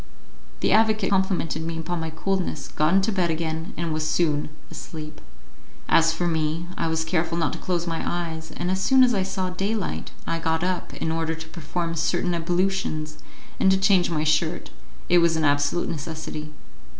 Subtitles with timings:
[0.61, 5.21] The advocate complimented me upon my coolness, got into bed again, and was soon asleep.
[5.87, 9.13] As for me, I was careful not to close my eyes, and as soon as
[9.13, 13.19] I saw daylight I got up in order to perform certain ablutions
[13.59, 14.71] and to change my shirt;
[15.07, 16.51] it was an absolute necessity.